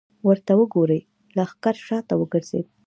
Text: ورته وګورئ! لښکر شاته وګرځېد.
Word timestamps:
ورته 0.27 0.51
وګورئ! 0.59 1.01
لښکر 1.35 1.75
شاته 1.87 2.13
وګرځېد. 2.17 2.65